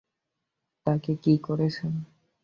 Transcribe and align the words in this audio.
তাকে 0.87 1.11
কী 1.23 1.33
করেছেন? 1.37 1.93